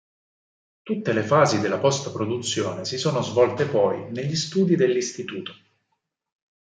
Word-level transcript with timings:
Tutte 0.81 1.13
le 1.13 1.21
fasi 1.21 1.59
della 1.59 1.77
post-produzione 1.77 2.85
si 2.85 2.97
sono 2.97 3.21
svolte 3.21 3.67
poi 3.67 4.09
negli 4.09 4.35
studi 4.35 4.75
dell'istituto. 4.75 5.53